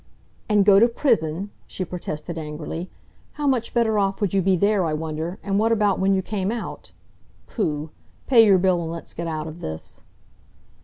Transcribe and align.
"And 0.49 0.65
go 0.65 0.79
to 0.79 0.87
prison!" 0.87 1.51
she 1.67 1.85
protested 1.85 2.35
angrily. 2.35 2.89
"How 3.33 3.45
much 3.45 3.71
better 3.71 3.99
off 3.99 4.19
would 4.19 4.33
you 4.33 4.41
be 4.41 4.55
there, 4.55 4.83
I 4.83 4.93
wonder, 4.93 5.37
and 5.43 5.59
what 5.59 5.71
about 5.71 5.99
when 5.99 6.15
you 6.15 6.23
came 6.23 6.51
out? 6.51 6.91
Pooh! 7.45 7.91
Pay 8.25 8.47
your 8.47 8.57
bill 8.57 8.81
and 8.81 8.89
let's 8.91 9.13
get 9.13 9.27
out 9.27 9.45
of 9.45 9.59
this." 9.59 10.01